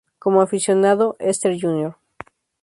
[0.17, 1.95] Como aficionado, Easter Jr.